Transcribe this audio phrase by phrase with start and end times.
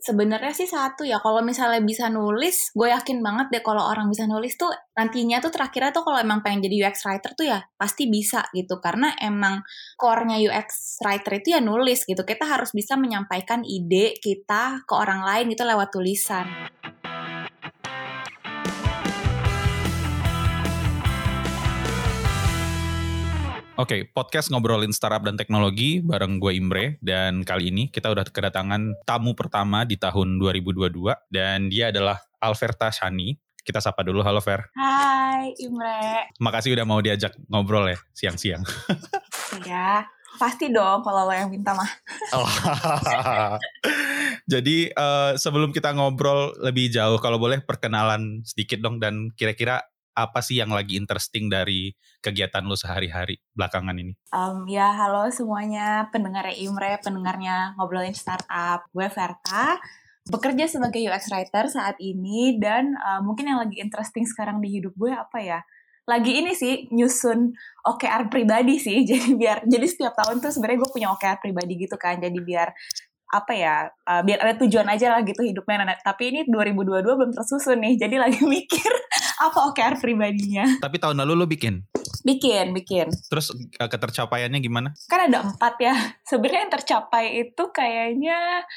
[0.00, 4.24] Sebenarnya sih satu ya, kalau misalnya bisa nulis, gue yakin banget deh kalau orang bisa
[4.24, 8.08] nulis tuh nantinya tuh terakhirnya tuh kalau emang pengen jadi UX writer tuh ya pasti
[8.08, 8.80] bisa gitu.
[8.80, 9.60] Karena emang
[10.00, 12.24] core-nya UX writer itu ya nulis gitu.
[12.24, 16.48] Kita harus bisa menyampaikan ide kita ke orang lain itu lewat tulisan.
[23.80, 28.28] Oke, okay, podcast ngobrolin startup dan teknologi bareng gue Imre dan kali ini kita udah
[28.28, 31.00] kedatangan tamu pertama di tahun 2022
[31.32, 33.40] dan dia adalah Alverta Shani.
[33.64, 34.68] Kita sapa dulu, halo Ver.
[34.76, 36.28] Hai Imre.
[36.44, 38.60] Makasih udah mau diajak ngobrol ya siang-siang.
[39.64, 40.04] Iya,
[40.38, 41.88] pasti dong kalau lo yang minta mah.
[42.38, 42.46] oh.
[44.46, 50.42] Jadi uh, sebelum kita ngobrol lebih jauh, kalau boleh perkenalan sedikit dong dan kira-kira apa
[50.42, 54.12] sih yang lagi interesting dari kegiatan lo sehari-hari belakangan ini?
[54.34, 58.84] Um, ya, halo semuanya pendengar Imre, pendengarnya ngobrolin startup.
[58.90, 59.78] Gue Verta,
[60.28, 64.92] bekerja sebagai UX writer saat ini dan uh, mungkin yang lagi interesting sekarang di hidup
[64.98, 65.60] gue apa ya?
[66.08, 67.54] Lagi ini sih nyusun
[67.86, 69.04] OKR pribadi sih.
[69.10, 72.18] Jadi biar jadi setiap tahun tuh sebenarnya gue punya OKR pribadi gitu kan.
[72.18, 72.74] Jadi biar
[73.30, 77.30] apa ya uh, biar ada tujuan aja lah gitu hidupnya nah, tapi ini 2022 belum
[77.30, 78.90] tersusun nih jadi lagi mikir
[79.40, 80.68] apa OKR pribadinya.
[80.84, 81.80] Tapi tahun lalu lo bikin?
[82.20, 83.08] Bikin bikin.
[83.32, 84.88] Terus uh, ketercapaiannya gimana?
[85.08, 85.96] Kan ada empat ya.
[86.28, 88.68] Sebenarnya yang tercapai itu kayaknya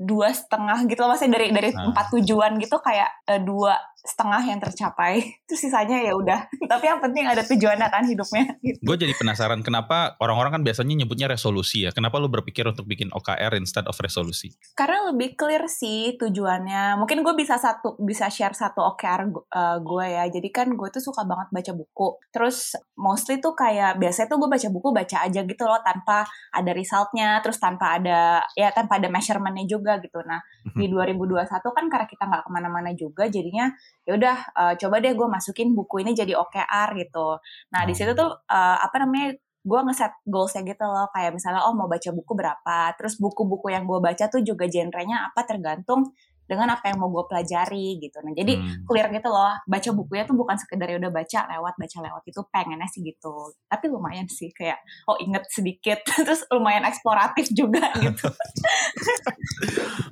[0.00, 1.12] dua setengah gitu loh.
[1.12, 1.92] Maksudnya dari dari nah.
[1.92, 5.24] empat tujuan gitu kayak uh, dua setengah yang tercapai.
[5.48, 6.50] Terus sisanya ya udah.
[6.72, 8.44] Tapi yang penting ada tujuannya kan hidupnya.
[8.60, 8.82] Gitu.
[8.82, 11.90] gue jadi penasaran kenapa orang-orang kan biasanya nyebutnya resolusi ya.
[11.94, 14.52] Kenapa lu berpikir untuk bikin OKR instead of resolusi?
[14.74, 17.00] Karena lebih clear sih tujuannya.
[17.00, 20.24] Mungkin gue bisa satu bisa share satu OKR uh, eh, gue ya.
[20.28, 22.08] Jadi kan gue tuh suka banget baca buku.
[22.34, 26.70] Terus mostly tuh kayak biasanya tuh gue baca buku baca aja gitu loh tanpa ada
[26.74, 30.18] resultnya terus tanpa ada ya tanpa ada measurementnya juga juga gitu.
[30.26, 30.40] Nah
[30.74, 31.74] di 2021 mhm.
[31.76, 33.70] kan karena kita nggak ke mana-mana juga, jadinya
[34.06, 37.42] ya udah uh, coba deh gue masukin buku ini jadi OKR gitu.
[37.74, 39.34] Nah di situ tuh uh, apa namanya
[39.66, 41.10] gue ngeset goalsnya gitu loh.
[41.10, 42.78] Kayak misalnya oh mau baca buku berapa?
[42.94, 45.42] Terus buku-buku yang gue baca tuh juga genrenya apa?
[45.42, 46.14] Tergantung
[46.46, 48.22] dengan apa yang mau gue pelajari gitu.
[48.22, 48.86] Nah jadi hmm.
[48.86, 52.40] clear gitu loh, baca bukunya tuh bukan sekedar ya udah baca lewat baca lewat itu
[52.48, 53.52] pengennya sih gitu.
[53.66, 54.78] Tapi lumayan sih kayak
[55.10, 58.30] oh inget sedikit, terus lumayan eksploratif juga gitu.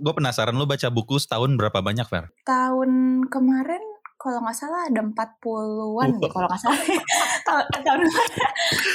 [0.03, 2.29] gue penasaran lu baca buku setahun berapa banyak Fer?
[2.45, 2.91] Tahun
[3.31, 3.83] kemarin
[4.25, 6.81] kalau nggak salah ada 40-an deh kalau nggak salah.
[7.47, 8.01] tahun tahun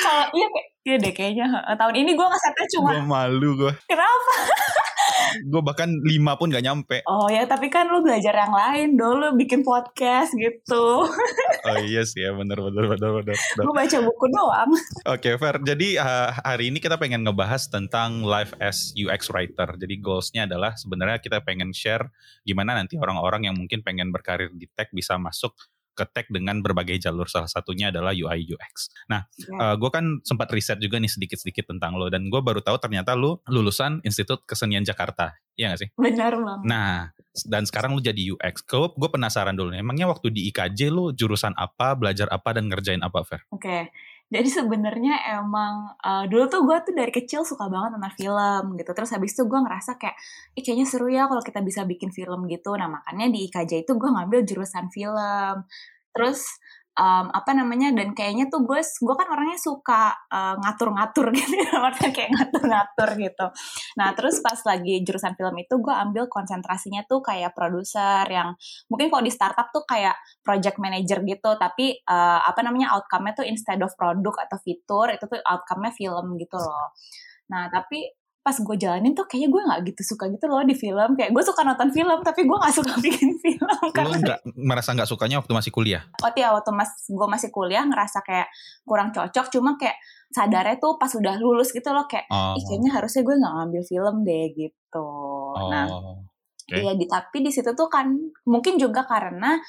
[0.01, 0.47] kalau iya
[0.89, 1.45] iya deh kayaknya
[1.77, 4.33] tahun ini gue ngesetnya cuma gue malu gue kenapa
[5.51, 7.01] gue bahkan lima pun gak nyampe.
[7.05, 11.05] Oh ya, tapi kan lu belajar yang lain dulu, bikin podcast gitu.
[11.69, 13.37] oh iya sih ya, bener bener bener bener.
[13.37, 14.71] Gue baca buku doang.
[15.09, 15.55] Oke, okay, Fer.
[15.63, 19.75] Jadi uh, hari ini kita pengen ngebahas tentang life as UX writer.
[19.77, 22.09] Jadi goalsnya adalah sebenarnya kita pengen share
[22.43, 25.55] gimana nanti orang-orang yang mungkin pengen berkarir di tech bisa masuk
[25.99, 28.87] ke tech dengan berbagai jalur salah satunya adalah UI UX.
[29.11, 29.51] Nah, yeah.
[29.51, 29.59] Ya.
[29.59, 33.19] uh, gue kan sempat riset juga nih sedikit-sedikit tentang lo dan gue baru tahu ternyata
[33.19, 35.89] lo lulusan Institut Kesenian Jakarta, iya gak sih?
[35.99, 36.59] Benar bang.
[36.63, 37.11] Nah,
[37.43, 38.63] dan sekarang lo jadi UX.
[38.63, 43.03] Gue gue penasaran dulu emangnya waktu di IKJ lo jurusan apa, belajar apa dan ngerjain
[43.03, 43.43] apa, Fer?
[43.51, 43.59] Oke.
[43.67, 43.83] Okay.
[44.29, 48.91] Jadi sebenarnya emang uh, dulu tuh gue tuh dari kecil suka banget sama film gitu.
[48.93, 50.15] Terus habis itu gue ngerasa kayak,
[50.53, 52.77] Ih, kayaknya seru ya kalau kita bisa bikin film gitu.
[52.77, 55.65] Nah makanya di IKJ itu gue ngambil jurusan film.
[56.13, 56.45] Terus
[56.99, 62.11] um, apa namanya dan kayaknya tuh gue gue kan orangnya suka uh, ngatur-ngatur gitu maksudnya
[62.11, 63.45] kayak ngatur-ngatur gitu.
[63.95, 68.53] Nah terus pas lagi jurusan film itu gue ambil konsentrasinya tuh kayak produser yang
[68.91, 73.47] mungkin kalau di startup tuh kayak project manager gitu tapi uh, apa namanya outcome-nya tuh
[73.47, 76.91] instead of produk atau fitur itu tuh outcome-nya film gitu loh.
[77.49, 81.13] Nah tapi pas gue jalanin tuh kayaknya gue nggak gitu suka gitu loh di film
[81.19, 85.09] kayak gue suka nonton film tapi gue nggak suka bikin film lo nggak merasa nggak
[85.11, 88.47] sukanya waktu masih kuliah oh iya waktu mas gue masih kuliah ngerasa kayak
[88.87, 89.99] kurang cocok cuma kayak
[90.31, 92.55] sadarnya tuh pas udah lulus gitu loh kayak oh.
[92.55, 95.09] Ih, kayaknya harusnya gue nggak ngambil film deh gitu
[95.53, 95.69] oh.
[95.69, 95.85] nah
[96.63, 96.79] okay.
[96.79, 98.07] iya tapi di situ tuh kan
[98.47, 99.59] mungkin juga karena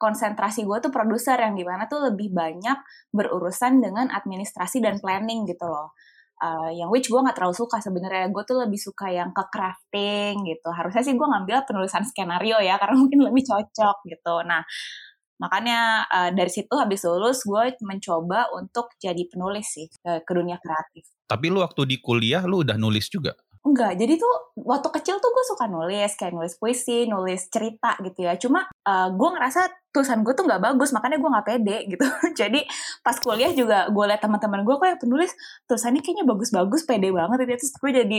[0.00, 2.76] konsentrasi gue tuh produser yang di mana tuh lebih banyak
[3.14, 5.94] berurusan dengan administrasi dan planning gitu loh
[6.44, 8.28] uh, yang which gue nggak terlalu suka sebenarnya.
[8.28, 10.68] Gue tuh lebih suka yang ke crafting gitu.
[10.68, 14.34] Harusnya sih gue ngambil penulisan skenario ya karena mungkin lebih cocok gitu.
[14.44, 14.60] Nah
[15.34, 20.60] makanya uh, dari situ habis lulus gue mencoba untuk jadi penulis sih ke, ke dunia
[20.60, 21.08] kreatif.
[21.24, 23.32] Tapi lu waktu di kuliah lu udah nulis juga
[23.64, 28.20] Enggak, jadi tuh waktu kecil tuh gue suka nulis, kayak nulis puisi, nulis cerita gitu
[28.20, 28.36] ya.
[28.36, 32.04] Cuma uh, gue ngerasa tulisan gue tuh nggak bagus, makanya gue nggak pede gitu.
[32.36, 32.60] jadi
[33.00, 35.32] pas kuliah juga gue liat teman-teman gue kok yang penulis
[35.64, 37.56] tulisannya kayaknya bagus-bagus, pede banget gitu.
[37.64, 38.18] Terus gue jadi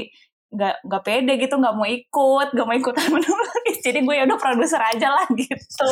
[0.56, 4.40] nggak nggak pede gitu nggak mau ikut nggak mau ikutan menulis jadi gue ya udah
[4.40, 5.90] produser aja lah gitu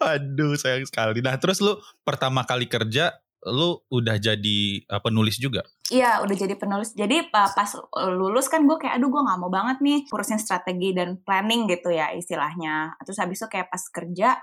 [0.10, 1.76] aduh sayang sekali nah terus lu
[2.06, 4.60] pertama kali kerja lu udah jadi
[4.90, 5.64] uh, penulis juga?
[5.88, 6.92] Iya, udah jadi penulis.
[6.92, 7.50] Jadi pas
[8.12, 11.90] lulus kan gue kayak, aduh gue gak mau banget nih urusin strategi dan planning gitu
[11.90, 12.94] ya istilahnya.
[13.02, 14.38] Terus habis itu kayak pas kerja,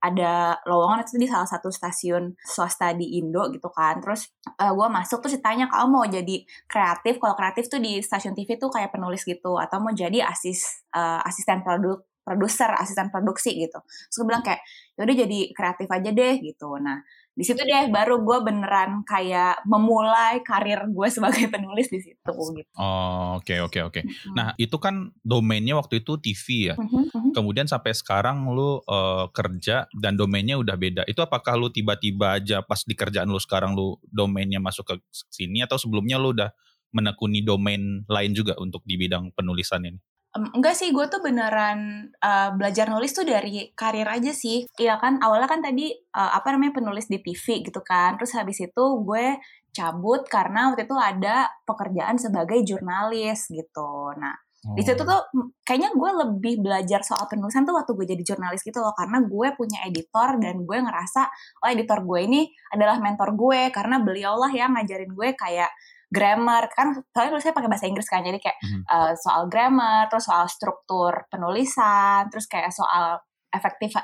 [0.00, 4.00] ada lowongan itu di salah satu stasiun swasta di Indo gitu kan.
[4.00, 7.20] Terus uh, gue masuk terus ditanya kamu mau jadi kreatif.
[7.20, 11.20] Kalau kreatif tuh di stasiun TV tuh kayak penulis gitu atau mau jadi asis uh,
[11.28, 13.80] asisten produk produser, asisten produksi gitu.
[13.82, 14.60] Terus gue bilang kayak,
[14.94, 16.78] yaudah jadi kreatif aja deh gitu.
[16.78, 17.00] Nah,
[17.30, 22.70] di situ deh baru gue beneran kayak memulai karir gue sebagai penulis di situ gitu.
[22.76, 23.92] Oh oke okay, oke okay, oke.
[23.94, 24.02] Okay.
[24.04, 24.34] Mm-hmm.
[24.34, 26.74] Nah itu kan domainnya waktu itu TV ya.
[26.76, 27.32] Mm-hmm.
[27.32, 31.02] Kemudian sampai sekarang lu uh, kerja dan domainnya udah beda.
[31.06, 34.94] Itu apakah lu tiba-tiba aja pas di kerjaan lu sekarang lu domainnya masuk ke
[35.30, 36.50] sini atau sebelumnya lu udah
[36.90, 39.98] menekuni domain lain juga untuk di bidang penulisan ini?
[40.30, 44.62] Um, enggak sih, gue tuh beneran uh, belajar nulis tuh dari karir aja sih.
[44.78, 48.14] Iya kan, awalnya kan tadi uh, apa namanya penulis di TV gitu kan.
[48.14, 49.26] Terus habis itu gue
[49.74, 54.14] cabut karena waktu itu ada pekerjaan sebagai jurnalis gitu.
[54.22, 54.34] Nah,
[54.70, 54.74] oh.
[54.78, 55.06] di situ oh.
[55.10, 55.20] tuh
[55.66, 58.94] kayaknya gue lebih belajar soal penulisan tuh waktu gue jadi jurnalis gitu loh.
[58.94, 61.26] Karena gue punya editor dan gue ngerasa,
[61.66, 63.74] oh editor gue ini adalah mentor gue.
[63.74, 65.74] Karena beliau lah yang ngajarin gue kayak
[66.10, 68.82] grammar kan soalnya saya pakai bahasa Inggris kan jadi kayak mm-hmm.
[68.90, 73.94] uh, soal grammar terus soal struktur penulisan terus kayak soal efektif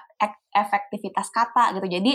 [0.55, 2.13] efektivitas kata gitu jadi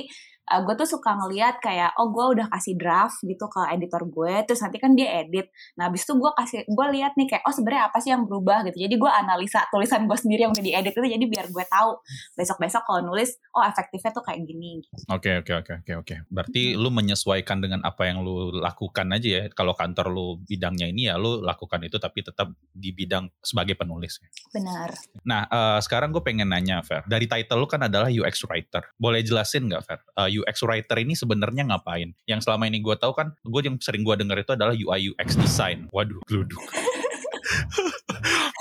[0.50, 4.34] uh, gue tuh suka ngeliat kayak oh gue udah kasih draft gitu ke editor gue
[4.48, 5.52] terus nanti kan dia edit.
[5.78, 8.66] Nah abis itu gue kasih gue lihat nih kayak oh sebenarnya apa sih yang berubah
[8.70, 8.78] gitu.
[8.82, 11.90] Jadi gue analisa tulisan gue sendiri yang udah diedit itu jadi biar gue tahu
[12.36, 16.16] besok besok kalau nulis oh efektifnya tuh kayak gini oke oke oke oke oke.
[16.32, 19.44] Berarti lu menyesuaikan dengan apa yang lu lakukan aja ya.
[19.52, 24.20] Kalau kantor lu bidangnya ini ya lu lakukan itu tapi tetap di bidang sebagai penulis.
[24.52, 24.96] Benar.
[25.28, 27.04] Nah uh, sekarang gue pengen nanya Fer.
[27.06, 28.84] Dari title lu kan adalah UX writer.
[28.96, 30.00] Boleh jelasin nggak Fer?
[30.16, 32.16] Uh, UX writer ini sebenarnya ngapain?
[32.24, 35.36] Yang selama ini gue tahu kan, gue yang sering gue dengar itu adalah UI UX
[35.36, 35.92] design.
[35.92, 36.60] Waduh, geluduk.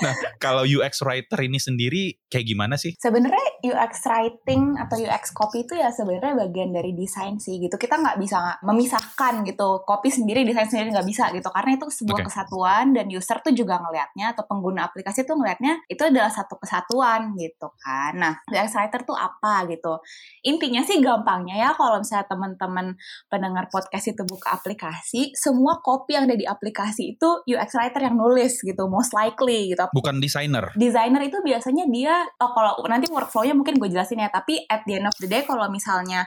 [0.03, 2.95] nah, kalau UX writer ini sendiri kayak gimana sih?
[2.99, 7.77] Sebenarnya UX writing atau UX copy itu ya sebenarnya bagian dari desain sih gitu.
[7.77, 9.85] Kita nggak bisa memisahkan gitu.
[9.85, 11.47] Copy sendiri, desain sendiri nggak bisa gitu.
[11.53, 12.27] Karena itu sebuah okay.
[12.27, 17.37] kesatuan dan user tuh juga ngelihatnya atau pengguna aplikasi tuh ngelihatnya itu adalah satu kesatuan
[17.37, 18.17] gitu kan.
[18.17, 20.01] Nah, UX writer tuh apa gitu?
[20.45, 22.97] Intinya sih gampangnya ya kalau misalnya teman-teman
[23.29, 28.17] pendengar podcast itu buka aplikasi, semua copy yang ada di aplikasi itu UX writer yang
[28.17, 29.85] nulis gitu, most likely gitu.
[29.93, 30.73] Bukan desainer.
[30.73, 33.07] Desainer itu biasanya dia oh kalau nanti
[33.53, 36.25] mungkin gue jelasin ya, tapi at the end of the day kalau misalnya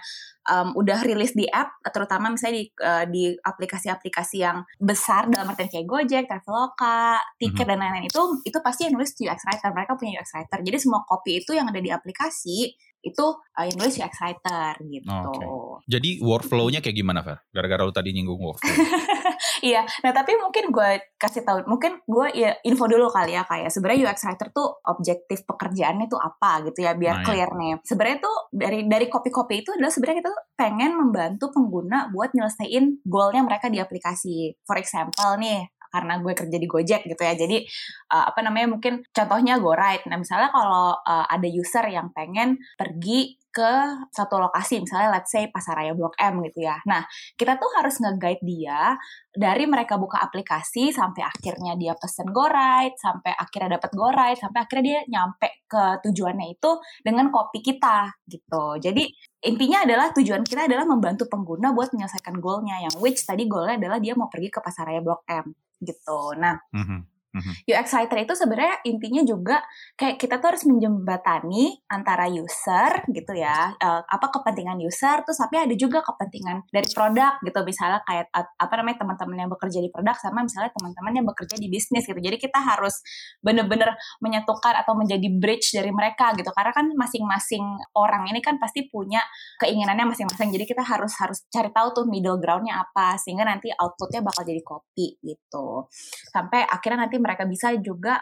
[0.49, 5.69] um, udah rilis di app, terutama misalnya di uh, di aplikasi-aplikasi yang besar dalam artian
[5.69, 7.69] kayak Gojek, Traveloka, tiket mm -hmm.
[7.69, 9.71] dan lain-lain itu itu pasti yang nulis UX writer.
[9.73, 10.59] Mereka punya UX writer.
[10.61, 15.13] Jadi semua copy itu yang ada di aplikasi itu uh, yang nulis UX writer gitu.
[15.13, 15.47] Okay.
[15.93, 17.39] Jadi workflow-nya kayak gimana, Fer?
[17.53, 18.65] Gara-gara lu tadi nyinggung workflow.
[19.71, 20.91] iya, nah tapi mungkin gue
[21.21, 25.45] kasih tahu, mungkin gue ya info dulu kali ya kayak sebenarnya UX writer tuh objektif
[25.45, 27.27] pekerjaannya tuh apa gitu ya biar nah, ya.
[27.29, 27.59] clear ya.
[27.61, 27.73] nih.
[27.85, 33.45] Sebenarnya tuh dari dari copy-copy itu adalah sebenarnya kita pengen membantu pengguna buat nyelesain goalnya
[33.45, 34.57] mereka di aplikasi.
[34.65, 37.39] For example nih, karena gue kerja di Gojek gitu ya.
[37.39, 37.63] Jadi
[38.11, 40.11] uh, apa namanya mungkin contohnya GoRide.
[40.11, 43.73] Nah, misalnya kalau uh, ada user yang pengen pergi ke
[44.11, 46.83] satu lokasi, misalnya let's say Pasaraya Blok M gitu ya.
[46.91, 47.07] Nah,
[47.39, 48.99] kita tuh harus nge-guide dia
[49.31, 54.85] dari mereka buka aplikasi sampai akhirnya dia pesen GoRide, sampai akhirnya dapat GoRide, sampai akhirnya
[54.85, 56.71] dia nyampe ke tujuannya itu
[57.07, 58.83] dengan kopi kita gitu.
[58.83, 59.07] Jadi
[59.47, 63.99] intinya adalah tujuan kita adalah membantu pengguna buat menyelesaikan goalnya yang which tadi goalnya adalah
[64.03, 66.35] dia mau pergi ke Pasaraya Blok M gitu.
[66.35, 67.14] Nah, mm -hmm.
[67.35, 67.55] Mm-hmm.
[67.67, 69.57] UX writer itu sebenarnya intinya juga
[69.99, 75.59] kayak kita tuh harus menjembatani antara user gitu ya, uh, apa kepentingan user, terus tapi
[75.59, 80.15] ada juga kepentingan dari produk gitu, misalnya kayak apa namanya teman-teman yang bekerja di produk
[80.15, 82.21] sama misalnya teman-teman yang bekerja di bisnis gitu.
[82.23, 83.03] Jadi kita harus
[83.43, 87.67] bener-bener menyatukan atau menjadi bridge dari mereka gitu, karena kan masing-masing
[87.99, 89.19] orang ini kan pasti punya
[89.59, 90.55] keinginannya masing-masing.
[90.55, 94.63] Jadi kita harus harus cari tahu tuh middle groundnya apa, sehingga nanti outputnya bakal jadi
[94.63, 95.91] copy gitu.
[96.31, 98.21] Sampai akhirnya nanti mereka bisa juga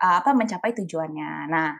[0.00, 1.50] apa mencapai tujuannya.
[1.52, 1.70] Nah,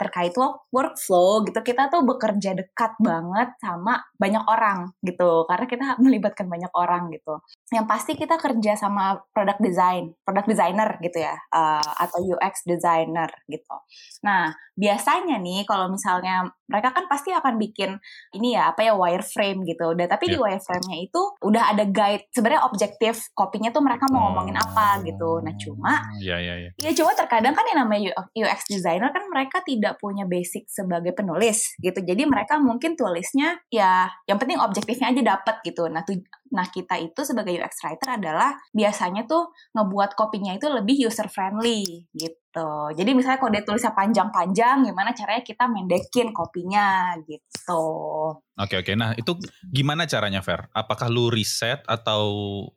[0.00, 0.34] terkait
[0.74, 6.72] workflow gitu kita tuh bekerja dekat banget sama banyak orang gitu karena kita melibatkan banyak
[6.74, 7.38] orang gitu.
[7.72, 13.32] Yang pasti kita kerja sama product design, product designer gitu ya, uh, atau UX designer
[13.48, 13.76] gitu.
[14.20, 17.96] Nah, biasanya nih kalau misalnya mereka kan pasti akan bikin
[18.36, 19.96] ini ya apa ya wireframe gitu.
[19.96, 20.32] Dan tapi yeah.
[20.32, 20.44] di ya.
[20.44, 25.40] wireframe-nya itu udah ada guide sebenarnya objektif kopinya tuh mereka mau ngomongin apa gitu.
[25.40, 26.70] Nah, cuma ya ya ya.
[26.76, 31.76] Ya cuma terkadang kan yang namanya UX designer kan mereka tidak punya basic sebagai penulis
[31.80, 31.96] gitu.
[32.04, 35.88] Jadi mereka mungkin tulisnya ya yang penting objektifnya aja dapat gitu.
[35.88, 36.20] Nah, tuh
[36.52, 42.04] Nah, kita itu sebagai UX writer adalah biasanya tuh ngebuat kopinya itu lebih user friendly
[42.12, 42.70] gitu gitu.
[42.94, 47.82] Jadi misalnya kalau dia tulisnya panjang-panjang, gimana caranya kita mendekin kopinya gitu.
[48.54, 48.94] Oke oke.
[48.94, 49.34] Nah itu
[49.66, 50.70] gimana caranya Fer?
[50.70, 52.30] Apakah lu riset atau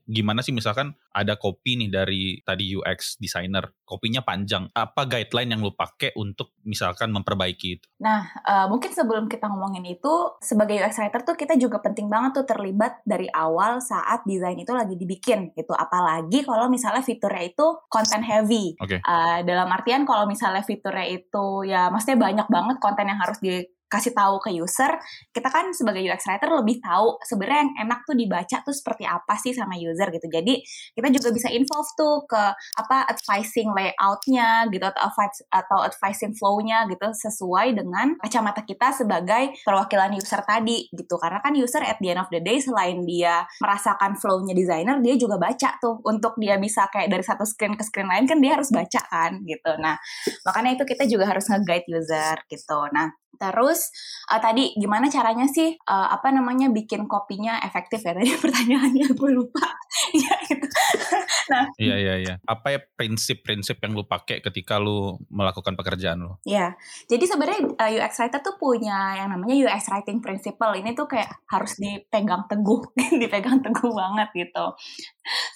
[0.10, 4.74] gimana sih misalkan ada kopi nih dari tadi UX designer, kopinya panjang.
[4.74, 7.86] Apa guideline yang lu pakai untuk misalkan memperbaiki itu?
[8.02, 12.42] Nah uh, mungkin sebelum kita ngomongin itu, sebagai UX writer tuh kita juga penting banget
[12.42, 15.78] tuh terlibat dari awal saat desain itu lagi dibikin gitu.
[15.78, 18.74] Apalagi kalau misalnya fiturnya itu content heavy.
[18.82, 18.98] Okay.
[19.06, 23.36] Uh, dalam dalam artian kalau misalnya fiturnya itu ya maksudnya banyak banget konten yang harus
[23.44, 25.00] di kasih tahu ke user,
[25.32, 29.34] kita kan sebagai UX writer lebih tahu sebenarnya yang enak tuh dibaca tuh seperti apa
[29.40, 30.28] sih sama user gitu.
[30.28, 30.60] Jadi
[30.94, 36.86] kita juga bisa involve tuh ke apa advising layoutnya gitu atau advice atau advising flow-nya
[36.92, 41.16] gitu sesuai dengan kacamata kita sebagai perwakilan user tadi gitu.
[41.16, 45.16] Karena kan user at the end of the day selain dia merasakan flow-nya designer, dia
[45.16, 48.60] juga baca tuh untuk dia bisa kayak dari satu screen ke screen lain kan dia
[48.60, 49.72] harus baca kan gitu.
[49.80, 49.96] Nah
[50.44, 52.80] makanya itu kita juga harus nge-guide user gitu.
[52.92, 53.94] Nah Terus
[54.28, 59.32] uh, tadi gimana caranya sih uh, apa namanya bikin kopinya efektif ya tadi pertanyaannya gue
[59.32, 59.66] lupa.
[60.08, 60.68] Iya gitu.
[61.52, 62.36] nah, iya iya iya.
[62.46, 66.34] Apa ya prinsip-prinsip yang lu pakai ketika lu melakukan pekerjaan lu?
[66.46, 66.78] Iya.
[67.10, 70.72] Jadi sebenarnya uh, UX writer tuh punya yang namanya UX writing principle.
[70.76, 74.66] Ini tuh kayak harus dipegang teguh, dipegang teguh banget gitu.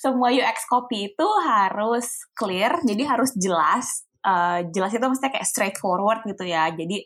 [0.02, 6.22] Semua UX copy itu harus clear, jadi harus jelas uh, jelas itu maksudnya kayak straightforward
[6.26, 6.70] gitu ya.
[6.74, 7.04] Jadi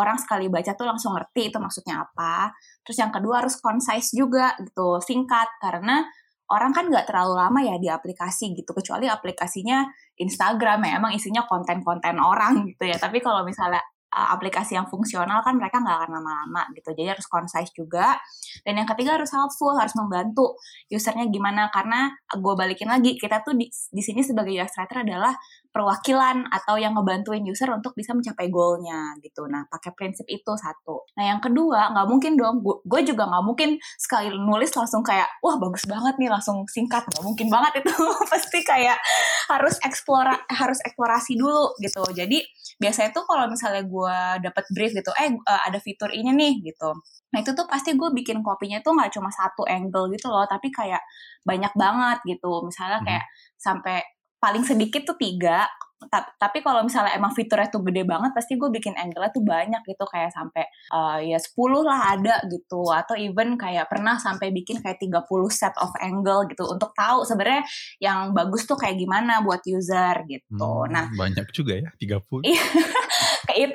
[0.00, 2.52] orang sekali baca tuh langsung ngerti itu maksudnya apa.
[2.84, 5.48] Terus yang kedua harus concise juga gitu, singkat.
[5.60, 6.04] Karena
[6.52, 9.84] orang kan nggak terlalu lama ya di aplikasi gitu kecuali aplikasinya
[10.20, 10.92] Instagram ya.
[11.00, 12.96] Emang isinya konten-konten orang gitu ya.
[12.96, 13.80] Tapi kalau misalnya
[14.14, 16.94] uh, aplikasi yang fungsional kan mereka nggak akan lama-lama gitu.
[16.94, 18.16] Jadi harus concise juga.
[18.62, 20.56] Dan yang ketiga harus helpful harus membantu
[20.88, 21.68] usernya gimana.
[21.74, 25.34] Karena gue balikin lagi kita tuh di, di sini sebagai UX adalah
[25.74, 29.50] perwakilan atau yang ngebantuin user untuk bisa mencapai goalnya gitu.
[29.50, 31.02] Nah, pakai prinsip itu satu.
[31.18, 32.62] Nah, yang kedua nggak mungkin dong.
[32.62, 37.02] Gue juga nggak mungkin sekali nulis langsung kayak wah bagus banget nih langsung singkat.
[37.10, 37.90] Nggak mungkin banget itu.
[38.30, 39.02] Pasti kayak
[39.50, 42.06] harus eksplora harus eksplorasi dulu gitu.
[42.14, 42.38] Jadi
[42.78, 46.94] biasanya tuh kalau misalnya gue dapat brief gitu, eh ada fitur ini nih gitu.
[47.34, 50.70] Nah itu tuh pasti gue bikin kopinya tuh nggak cuma satu angle gitu loh, tapi
[50.70, 51.02] kayak
[51.42, 52.62] banyak banget gitu.
[52.62, 53.06] Misalnya hmm.
[53.10, 53.26] kayak
[53.58, 54.13] sampai
[54.44, 55.64] paling sedikit tuh tiga
[56.12, 60.04] tapi kalau misalnya emang fiturnya tuh gede banget pasti gue bikin angle-nya tuh banyak gitu
[60.04, 65.00] kayak sampai uh, ya 10 lah ada gitu atau even kayak pernah sampai bikin kayak
[65.00, 67.64] 30 set of angle gitu untuk tahu sebenarnya
[68.00, 70.86] yang bagus tuh kayak gimana buat user gitu.
[70.86, 72.44] Hmm, nah, banyak juga ya 30.
[72.44, 72.64] Iya.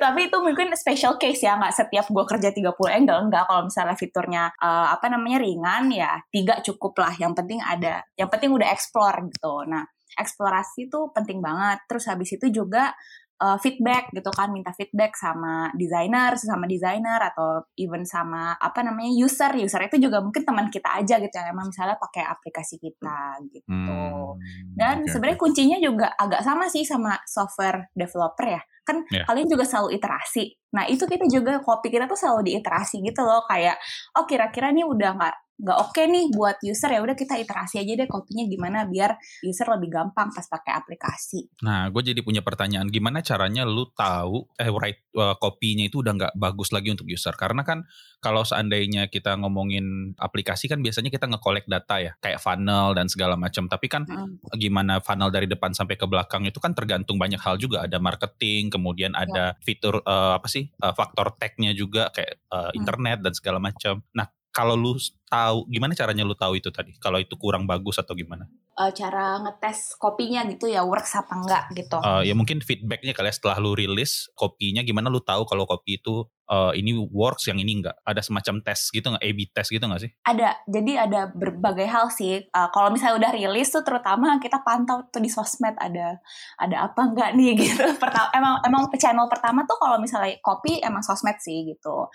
[0.00, 3.96] tapi itu mungkin special case ya nggak setiap gue kerja 30 angle enggak kalau misalnya
[3.96, 8.68] fiturnya uh, apa namanya ringan ya tiga cukup lah yang penting ada yang penting udah
[8.68, 9.64] explore gitu.
[9.70, 9.84] Nah,
[10.18, 11.84] eksplorasi tuh penting banget.
[11.86, 12.94] Terus habis itu juga
[13.40, 19.10] uh, feedback gitu kan, minta feedback sama desainer, sama desainer atau even sama apa namanya
[19.16, 19.50] user.
[19.56, 23.66] User itu juga mungkin teman kita aja gitu yang emang misalnya pakai aplikasi kita gitu.
[23.66, 24.36] Hmm,
[24.76, 28.62] Dan okay, sebenarnya kuncinya juga agak sama sih sama software developer ya.
[28.84, 29.24] Kan yeah.
[29.24, 30.52] kalian juga selalu iterasi.
[30.70, 33.74] Nah, itu kita juga kopi kita tuh selalu diiterasi gitu loh kayak
[34.14, 37.84] oh kira-kira nih udah nggak nggak oke okay nih buat user ya udah kita iterasi
[37.84, 41.60] aja deh kopinya gimana biar user lebih gampang pas pakai aplikasi.
[41.60, 46.12] Nah, gue jadi punya pertanyaan gimana caranya lu tahu eh write uh, kopinya itu udah
[46.16, 47.84] nggak bagus lagi untuk user karena kan
[48.20, 53.36] kalau seandainya kita ngomongin aplikasi kan biasanya kita nge-collect data ya kayak funnel dan segala
[53.36, 54.56] macam tapi kan hmm.
[54.56, 58.72] gimana funnel dari depan sampai ke belakang itu kan tergantung banyak hal juga ada marketing
[58.72, 59.60] kemudian ada ya.
[59.64, 64.04] fitur uh, apa sih uh, faktor tag-nya juga kayak uh, internet dan segala macam.
[64.16, 64.98] Nah, kalau lu
[65.30, 66.90] tahu gimana caranya lu tahu itu tadi?
[66.98, 68.50] Kalau itu kurang bagus atau gimana?
[68.74, 72.02] Uh, cara ngetes kopinya gitu ya works apa enggak gitu.
[72.02, 76.02] Uh, ya mungkin feedbacknya kali ya setelah lu rilis kopinya gimana lu tahu kalau kopi
[76.02, 77.94] itu uh, ini works yang ini enggak?
[78.02, 79.22] Ada semacam tes gitu nggak?
[79.22, 80.10] A/B test gitu nggak sih?
[80.26, 80.66] Ada.
[80.66, 82.42] Jadi ada berbagai hal sih.
[82.50, 86.18] Uh, kalau misalnya udah rilis tuh terutama kita pantau tuh di sosmed ada
[86.58, 87.86] ada apa enggak nih gitu.
[88.02, 92.10] Pertama emang emang channel pertama tuh kalau misalnya kopi emang sosmed sih gitu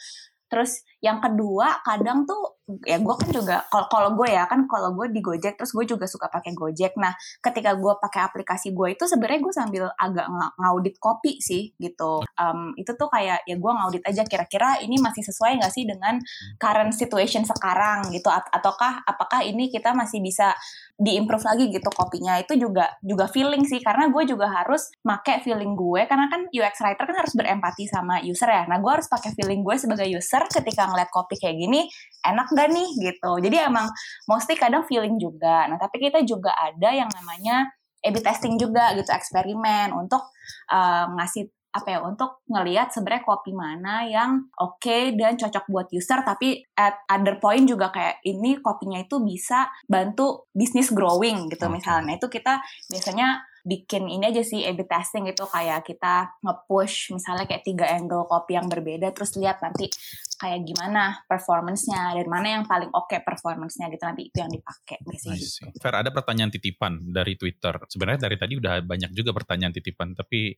[0.55, 4.89] Terus yang kedua kadang tuh ya gue kan juga kalau kalau gue ya kan kalau
[4.97, 6.95] gue di Gojek terus gue juga suka pakai Gojek.
[6.95, 7.11] Nah
[7.43, 12.23] ketika gue pakai aplikasi gue itu sebenarnya gue sambil agak ng ngaudit kopi sih gitu.
[12.39, 16.17] Um, itu tuh kayak ya gue ngaudit aja kira-kira ini masih sesuai nggak sih dengan
[16.57, 18.31] current situation sekarang gitu.
[18.31, 20.55] Ataukah apakah ini kita masih bisa
[20.97, 22.39] diimprove lagi gitu kopinya.
[22.41, 26.07] Itu juga juga feeling sih karena gue juga harus make feeling gue.
[26.09, 28.65] Karena kan UX writer kan harus berempati sama user ya.
[28.65, 31.87] Nah gue harus pakai feeling gue sebagai user ketika ngeliat kopi kayak gini
[32.25, 33.31] enak gak nih gitu.
[33.41, 33.89] Jadi emang
[34.29, 35.69] mostly kadang feeling juga.
[35.69, 37.69] Nah tapi kita juga ada yang namanya
[38.05, 40.21] A/B testing juga gitu eksperimen untuk
[40.69, 45.87] uh, ngasih apa ya untuk ngelihat sebenarnya kopi mana yang oke okay dan cocok buat
[45.91, 51.67] user tapi at other point juga kayak ini kopinya itu bisa bantu bisnis growing gitu
[51.67, 51.75] okay.
[51.75, 52.15] misalnya.
[52.15, 57.65] Itu kita biasanya bikin ini aja sih A/B testing itu kayak kita nge-push misalnya kayak
[57.65, 59.89] tiga angle kopi yang berbeda terus lihat nanti
[60.37, 65.01] kayak gimana performance-nya dan mana yang paling oke okay performance-nya gitu nanti itu yang dipakai
[65.01, 65.65] biasanya gitu.
[65.81, 67.73] Fer ada pertanyaan titipan dari Twitter.
[67.89, 70.53] Sebenarnya dari tadi udah banyak juga pertanyaan titipan tapi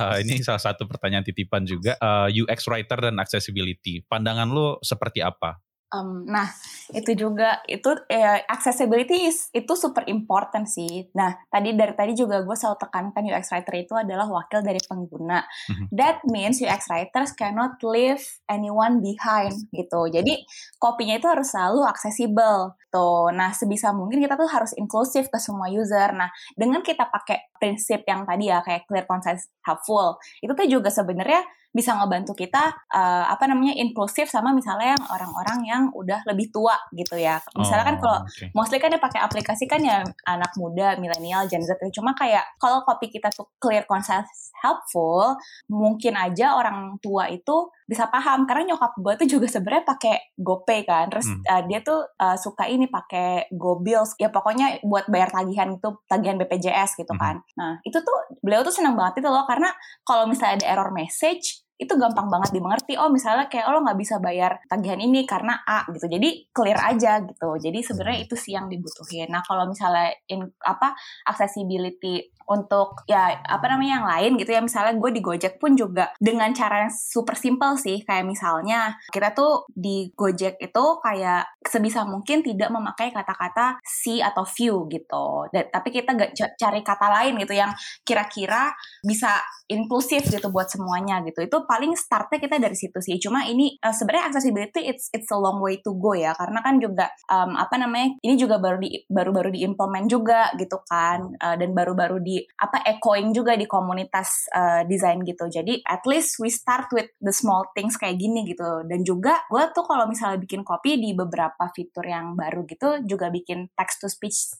[0.00, 4.00] uh, ini salah satu pertanyaan titipan juga uh, eh, UX writer dan accessibility.
[4.06, 6.50] Pandangan lo seperti apa Um, nah,
[6.90, 11.06] itu juga itu eh, accessibility is, itu super important sih.
[11.14, 15.46] Nah, tadi dari tadi juga gue selalu tekankan UX writer itu adalah wakil dari pengguna.
[15.46, 15.86] Mm-hmm.
[15.94, 18.18] That means UX writers cannot leave
[18.50, 20.10] anyone behind gitu.
[20.10, 20.42] Jadi
[20.82, 22.74] kopinya itu harus selalu accessible.
[22.90, 23.30] Tuh.
[23.30, 26.10] Nah, sebisa mungkin kita tuh harus inklusif ke semua user.
[26.18, 30.88] Nah, dengan kita pakai prinsip yang tadi ya kayak clear, concise, helpful, itu tuh juga
[30.92, 31.44] sebenarnya
[31.76, 36.72] bisa ngebantu kita uh, apa namanya inklusif sama misalnya yang orang-orang yang udah lebih tua
[36.96, 37.36] gitu ya.
[37.52, 38.48] Misalnya kan oh, kan kalau okay.
[38.56, 41.76] mostly kan dia pakai aplikasi kan ya anak muda, milenial, Gen Z.
[41.92, 45.36] Cuma kayak kalau kopi kita tuh clear, concise, helpful,
[45.68, 50.80] mungkin aja orang tua itu bisa paham karena nyokap gue tuh juga sebenarnya pakai GoPay
[50.88, 51.12] kan.
[51.12, 51.44] Terus hmm.
[51.44, 54.16] uh, dia tuh uh, suka ini pakai GoBills.
[54.16, 57.20] Ya pokoknya buat bayar tagihan itu tagihan BPJS gitu hmm.
[57.20, 57.36] kan.
[57.56, 59.70] Nah, itu tuh beliau tuh senang banget itu loh karena
[60.02, 62.96] kalau misalnya ada error message itu gampang banget dimengerti.
[62.96, 66.08] Oh misalnya kayak oh, lo nggak bisa bayar tagihan ini karena A gitu.
[66.08, 67.48] Jadi clear aja gitu.
[67.60, 69.28] Jadi sebenarnya itu sih yang dibutuhin.
[69.28, 70.96] Nah kalau misalnya in apa
[71.28, 74.62] accessibility untuk ya apa namanya yang lain gitu ya.
[74.62, 78.02] Misalnya gue di Gojek pun juga dengan cara yang super simple sih.
[78.06, 84.46] Kayak misalnya kita tuh di Gojek itu kayak sebisa mungkin tidak memakai kata-kata see atau
[84.46, 85.50] view gitu.
[85.50, 87.74] Dan, tapi kita gak cari kata lain gitu yang
[88.06, 88.70] kira-kira
[89.02, 91.42] bisa inklusif gitu buat semuanya gitu.
[91.42, 93.18] Itu paling startnya kita dari situ sih.
[93.18, 96.30] Cuma ini uh, sebenarnya accessibility it's it's a long way to go ya.
[96.38, 101.34] Karena kan juga um, apa namanya ini juga baru di baru-baru diimplement juga gitu kan.
[101.42, 106.36] Uh, dan baru-baru di apa echoing juga di komunitas uh, desain gitu jadi at least
[106.42, 110.40] we start with the small things kayak gini gitu dan juga gue tuh kalau misalnya
[110.42, 114.56] bikin kopi di beberapa fitur yang baru gitu juga bikin text to speech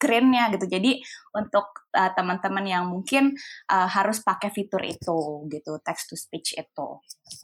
[0.00, 0.64] screennya gitu.
[0.64, 1.00] Jadi
[1.36, 3.36] untuk uh, teman-teman yang mungkin
[3.68, 6.88] uh, harus pakai fitur itu gitu, text to speech itu.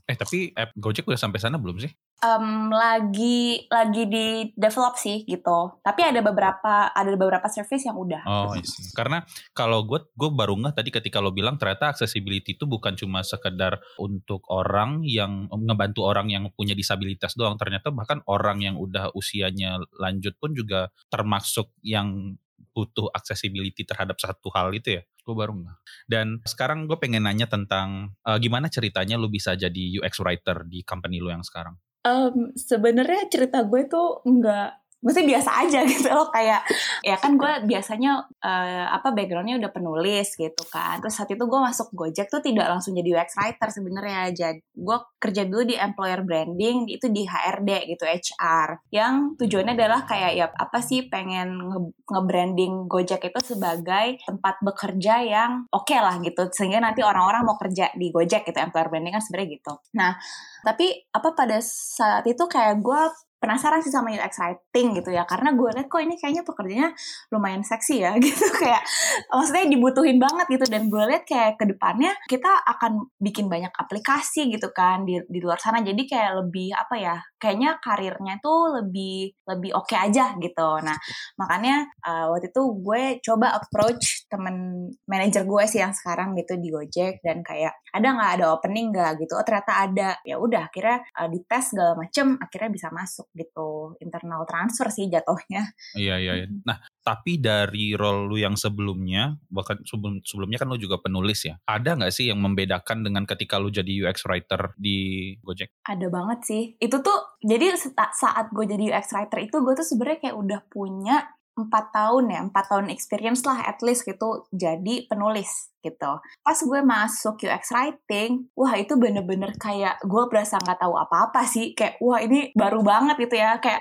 [0.09, 1.93] Eh tapi app Gojek udah sampai sana belum sih?
[2.23, 4.27] Um, lagi lagi di
[4.57, 5.77] develop sih gitu.
[5.83, 8.23] Tapi ada beberapa ada beberapa service yang udah.
[8.25, 8.53] Oh.
[8.97, 13.21] Karena kalau gue gue baru nggak tadi ketika lo bilang ternyata accessibility itu bukan cuma
[13.21, 17.59] sekedar untuk orang yang ngebantu orang yang punya disabilitas doang.
[17.61, 22.37] Ternyata bahkan orang yang udah usianya lanjut pun juga termasuk yang
[22.77, 25.77] butuh accessibility terhadap satu hal itu ya gue baru nggak
[26.07, 30.85] dan sekarang gue pengen nanya tentang uh, gimana ceritanya lu bisa jadi UX writer di
[30.85, 31.75] company lu yang sekarang
[32.07, 36.67] um, sebenarnya cerita gue tuh nggak mesti biasa aja gitu loh kayak
[37.07, 40.99] ya kan gue biasanya uh, apa backgroundnya udah penulis gitu kan.
[40.99, 44.35] Terus saat itu gue masuk Gojek tuh tidak langsung jadi UX writer sebenarnya.
[44.35, 50.03] Jadi gue kerja dulu di employer branding itu di HRD gitu HR yang tujuannya adalah
[50.03, 51.55] kayak ya apa sih pengen
[52.03, 56.51] nge-branding Gojek itu sebagai tempat bekerja yang oke okay lah gitu.
[56.51, 59.73] Sehingga nanti orang-orang mau kerja di Gojek gitu employer branding kan sebenarnya gitu.
[59.95, 60.19] Nah
[60.67, 63.03] tapi apa pada saat itu kayak gue
[63.37, 65.29] penasaran sih sama UX writing gitu ya.
[65.29, 66.91] Karena gue liat kok ini kayaknya pekerjaannya
[67.33, 68.47] lumayan seksi ya gitu.
[68.57, 68.83] Kayak
[69.31, 70.65] maksudnya dibutuhin banget gitu.
[70.67, 75.39] Dan gue liat kayak ke depannya kita akan bikin banyak aplikasi gitu kan di di
[75.41, 75.85] luar sana.
[75.85, 80.69] Jadi kayak lebih apa ya kayaknya karirnya tuh lebih lebih oke okay aja gitu.
[80.83, 80.97] Nah
[81.37, 86.69] makanya uh, waktu itu gue coba approach temen manajer gue sih yang sekarang gitu di
[86.73, 87.21] Gojek.
[87.21, 88.31] Dan kayak ada nggak?
[88.41, 89.13] Ada opening nggak?
[89.23, 89.33] Gitu.
[89.37, 90.11] Oh ternyata ada.
[90.25, 95.11] Ya udah akhirnya uh, dites segala macem akhirnya bisa masuk masuk gitu internal transfer sih
[95.11, 95.75] jatuhnya.
[95.99, 96.33] Iya iya.
[96.45, 96.47] iya.
[96.63, 101.59] Nah tapi dari role lu yang sebelumnya, bahkan sebelum sebelumnya kan lu juga penulis ya.
[101.67, 105.71] Ada nggak sih yang membedakan dengan ketika lu jadi UX writer di Gojek?
[105.87, 106.63] Ada banget sih.
[106.79, 107.75] Itu tuh jadi
[108.15, 111.17] saat gue jadi UX writer itu gue tuh sebenarnya kayak udah punya
[111.57, 116.13] empat tahun ya, empat tahun experience lah at least gitu jadi penulis gitu.
[116.21, 121.73] Pas gue masuk UX writing, wah itu bener-bener kayak gue berasa nggak tahu apa-apa sih,
[121.73, 123.81] kayak wah ini baru banget gitu ya, kayak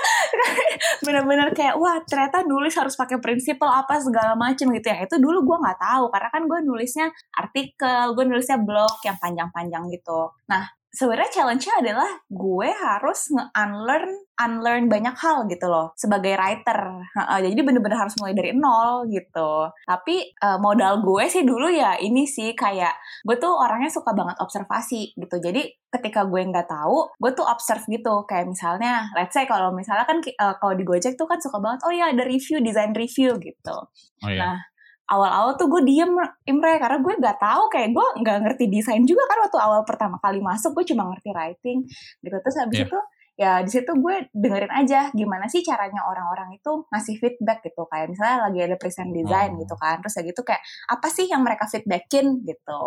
[1.06, 5.06] bener-bener kayak wah ternyata nulis harus pakai prinsipal apa segala macem gitu ya.
[5.06, 7.06] Itu dulu gue nggak tahu karena kan gue nulisnya
[7.38, 10.34] artikel, gue nulisnya blog yang panjang-panjang gitu.
[10.50, 17.04] Nah sebenarnya challenge-nya adalah gue harus nge-unlearn unlearn banyak hal gitu loh sebagai writer.
[17.44, 19.68] jadi bener-bener harus mulai dari nol gitu.
[19.84, 22.96] Tapi uh, modal gue sih dulu ya ini sih kayak
[23.28, 25.36] gue tuh orangnya suka banget observasi gitu.
[25.38, 28.24] Jadi ketika gue nggak tahu, gue tuh observe gitu.
[28.24, 31.84] Kayak misalnya, let's say kalau misalnya kan uh, kalau di Gojek tuh kan suka banget,
[31.84, 33.76] oh ya ada review, design review gitu.
[34.24, 34.40] Oh, iya.
[34.40, 34.69] Nah
[35.10, 36.14] awal-awal tuh gue diem
[36.46, 40.16] Imre karena gue nggak tahu kayak gue nggak ngerti desain juga kan waktu awal pertama
[40.22, 41.78] kali masuk gue cuma ngerti writing
[42.22, 42.36] gitu.
[42.38, 42.86] Terus habis yeah.
[42.86, 42.98] itu
[43.40, 47.82] ya di situ gue dengerin aja gimana sih caranya orang-orang itu ngasih feedback gitu.
[47.90, 49.66] Kayak misalnya lagi ada present design oh.
[49.66, 49.98] gitu kan.
[49.98, 52.46] Terus ya gitu kayak apa sih yang mereka feedbackin?
[52.46, 52.82] Gitu.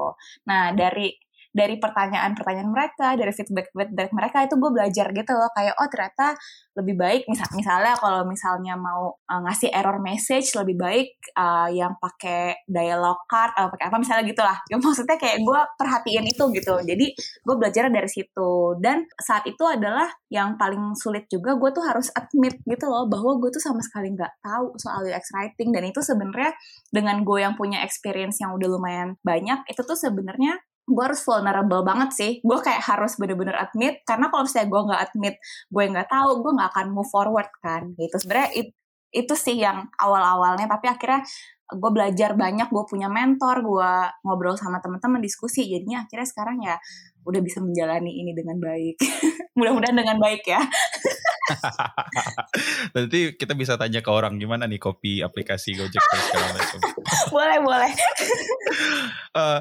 [0.47, 1.11] Nah dari
[1.53, 6.33] dari pertanyaan-pertanyaan mereka, dari feedback-feedback mereka itu gue belajar gitu loh kayak oh ternyata
[6.73, 11.93] lebih baik misal misalnya kalau misalnya mau uh, ngasih error message lebih baik uh, yang
[12.01, 14.57] pakai dialog card atau pakai apa misalnya gitulah.
[14.65, 16.75] Ya maksudnya kayak gue perhatiin itu gitu.
[16.81, 21.85] Jadi gue belajar dari situ dan saat itu adalah yang paling sulit juga gue tuh
[21.85, 25.85] harus admit gitu loh bahwa gue tuh sama sekali nggak tahu soal UX writing dan
[25.85, 26.57] itu sebenarnya
[26.89, 31.83] dengan gue yang punya experience yang udah lumayan banyak itu tuh sebenarnya gue harus vulnerable
[31.87, 32.31] banget sih.
[32.43, 35.35] Gue kayak harus bener-bener admit karena kalau misalnya gue nggak admit
[35.71, 38.15] gue nggak tahu gue nggak akan move forward kan gitu.
[38.19, 38.69] Sebenarnya it,
[39.13, 41.21] itu sih yang awal-awalnya tapi akhirnya
[41.73, 43.91] gue belajar banyak gue punya mentor gue
[44.27, 46.75] ngobrol sama teman-teman diskusi jadinya akhirnya sekarang ya
[47.23, 48.99] udah bisa menjalani ini dengan baik.
[49.57, 50.59] Mudah-mudahan dengan baik ya.
[52.95, 56.59] Nanti kita bisa tanya ke orang gimana nih kopi aplikasi Gojek segala
[57.35, 57.91] boleh boleh.
[59.39, 59.59] uh,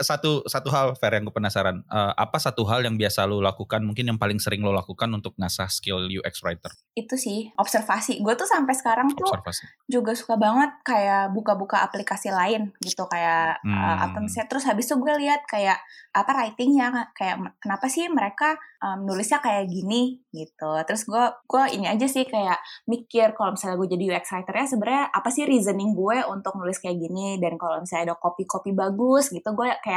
[0.00, 1.84] satu satu hal Fer yang gue penasaran.
[1.86, 5.36] Uh, apa satu hal yang biasa lo lakukan mungkin yang paling sering lo lakukan untuk
[5.36, 6.72] ngasah skill UX writer?
[6.96, 8.24] Itu sih observasi.
[8.24, 9.68] Gue tuh sampai sekarang tuh observasi.
[9.86, 13.76] juga suka banget kayak buka-buka aplikasi lain gitu kayak hmm.
[13.76, 15.78] uh, apa misalnya terus habis itu gue lihat kayak
[16.10, 21.86] apa writingnya kayak kenapa sih mereka um, nulisnya kayak gini gitu terus gue gue ini
[21.86, 22.58] aja sih kayak
[22.88, 26.80] mikir kalau misalnya gue jadi UX writer ya sebenarnya apa sih reasoning gue untuk nulis
[26.82, 29.89] kayak gini dan kalau misalnya ada copy-copy bagus gitu gue kayak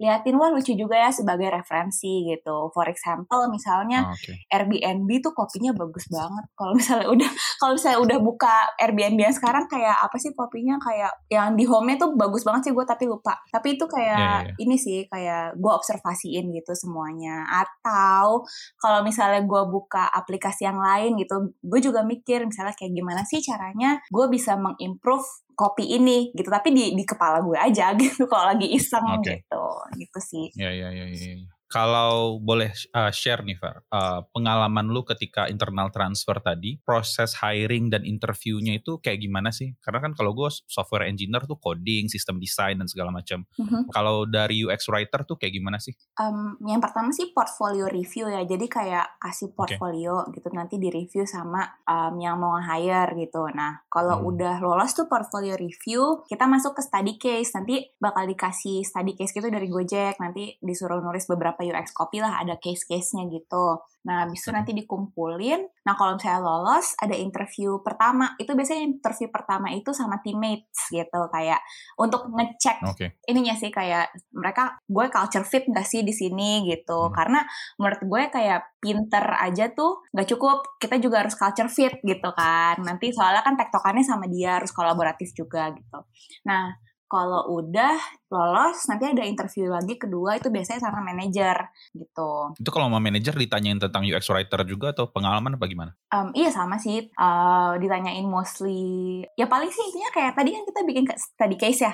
[0.00, 2.70] liatin wah lucu juga ya sebagai referensi gitu.
[2.72, 4.44] For example misalnya oh, okay.
[4.48, 6.44] Airbnb tuh kopinya bagus banget.
[6.54, 7.30] Kalau misalnya udah
[7.60, 10.76] kalau misalnya udah buka Airbnb yang sekarang kayak apa sih kopinya?
[10.80, 13.36] Kayak yang di home-nya tuh bagus banget sih gue tapi lupa.
[13.50, 14.62] Tapi itu kayak yeah, yeah, yeah.
[14.62, 17.44] ini sih kayak gue observasiin gitu semuanya.
[17.48, 18.46] Atau
[18.80, 23.40] kalau misalnya gue buka aplikasi yang lain gitu gue juga mikir misalnya kayak gimana sih
[23.42, 28.52] caranya gue bisa mengimprove kopi ini gitu tapi di di kepala gue aja gitu kalau
[28.52, 29.40] lagi iseng okay.
[29.42, 29.64] gitu
[29.96, 31.53] gitu sih ya ya ya ya, ya.
[31.74, 37.90] Kalau boleh uh, share nih, Far, uh, pengalaman lu ketika internal transfer tadi, proses hiring
[37.90, 39.74] dan interviewnya itu kayak gimana sih?
[39.82, 43.42] Karena kan kalau gue software engineer tuh coding, sistem desain dan segala macam.
[43.58, 43.90] Mm-hmm.
[43.90, 45.98] Kalau dari UX writer tuh kayak gimana sih?
[46.14, 48.46] Um, yang pertama sih portfolio review ya.
[48.46, 50.38] Jadi kayak kasih portfolio okay.
[50.38, 53.50] gitu nanti di review sama um, yang mau hire gitu.
[53.50, 54.30] Nah kalau hmm.
[54.30, 57.50] udah lolos tuh portfolio review, kita masuk ke study case.
[57.58, 60.22] Nanti bakal dikasih study case gitu dari Gojek.
[60.22, 63.80] Nanti disuruh nulis beberapa UX copy lah ada case-case-nya gitu.
[64.04, 65.64] Nah, habis itu nanti dikumpulin.
[65.88, 68.36] Nah, kalau misalnya lolos, ada interview pertama.
[68.36, 71.20] Itu biasanya interview pertama itu sama teammates gitu.
[71.32, 71.64] Kayak
[71.96, 73.08] untuk ngecek okay.
[73.24, 77.08] ininya sih kayak mereka, gue culture fit gak sih di sini gitu.
[77.08, 77.14] Hmm.
[77.16, 77.40] Karena
[77.80, 80.76] menurut gue kayak pinter aja tuh gak cukup.
[80.76, 82.76] Kita juga harus culture fit gitu kan.
[82.84, 86.04] Nanti soalnya kan tektokannya sama dia harus kolaboratif juga gitu.
[86.44, 86.76] Nah,
[87.08, 87.94] kalau udah
[88.32, 91.54] lolos nanti ada interview lagi kedua itu biasanya sama manajer
[91.94, 92.56] gitu.
[92.58, 95.92] Itu kalau sama manajer ditanyain tentang UX writer juga atau pengalaman apa gimana?
[96.10, 100.80] Um, iya sama sih uh, ditanyain mostly ya paling sih intinya kayak tadi kan kita
[100.82, 101.92] bikin study case ya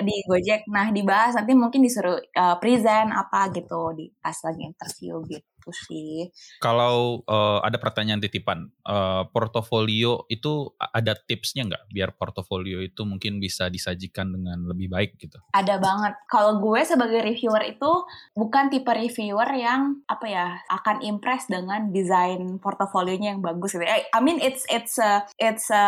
[0.00, 0.64] di Gojek.
[0.72, 5.51] Nah dibahas nanti mungkin disuruh uh, present apa gitu di pas lagi interview gitu.
[5.62, 6.26] Gitu sih.
[6.58, 13.38] Kalau uh, ada pertanyaan titipan, uh, portofolio itu ada tipsnya nggak biar portofolio itu mungkin
[13.38, 15.38] bisa disajikan dengan lebih baik gitu?
[15.54, 16.18] Ada banget.
[16.26, 17.90] Kalau gue sebagai reviewer itu
[18.34, 23.86] bukan tipe reviewer yang apa ya akan impress dengan desain portofolionya yang bagus gitu.
[23.86, 25.86] I mean it's it's a, it's a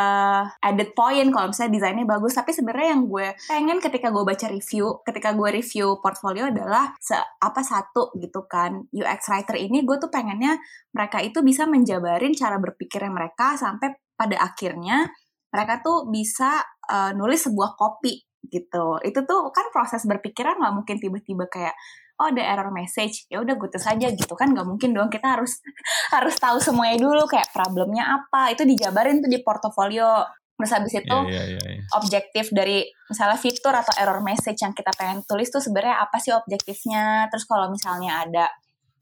[0.62, 2.38] added point kalau misalnya desainnya bagus.
[2.38, 7.16] Tapi sebenarnya yang gue pengen ketika gue baca review, ketika gue review portfolio adalah se
[7.18, 10.60] apa satu gitu kan UX writer ini gue tuh pengennya
[10.92, 15.08] mereka itu bisa menjabarin cara berpikirnya mereka sampai pada akhirnya
[15.50, 19.00] mereka tuh bisa uh, nulis sebuah kopi gitu.
[19.00, 21.74] Itu tuh kan proses berpikiran nggak mungkin tiba-tiba kayak
[22.14, 25.58] oh ada error message ya udah gue saja gitu kan nggak mungkin dong kita harus
[26.14, 30.22] harus tahu semuanya dulu kayak problemnya apa itu dijabarin tuh di portofolio
[30.54, 31.86] Terus habis itu yeah, yeah, yeah, yeah.
[31.98, 36.30] objektif dari misalnya fitur atau error message yang kita pengen tulis tuh sebenarnya apa sih
[36.30, 37.26] objektifnya.
[37.26, 38.46] Terus kalau misalnya ada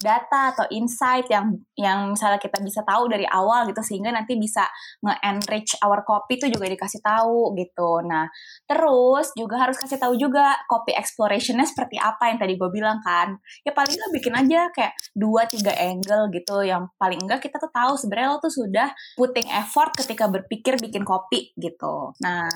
[0.03, 4.67] data atau insight yang yang misalnya kita bisa tahu dari awal gitu sehingga nanti bisa
[5.01, 8.03] nge-enrich our copy itu juga dikasih tahu gitu.
[8.03, 8.27] Nah,
[8.67, 13.39] terus juga harus kasih tahu juga copy explorationnya seperti apa yang tadi gue bilang kan.
[13.63, 17.71] Ya paling nggak bikin aja kayak dua tiga angle gitu yang paling enggak kita tuh
[17.71, 22.11] tahu sebenarnya lo tuh sudah putting effort ketika berpikir bikin copy gitu.
[22.19, 22.51] Nah,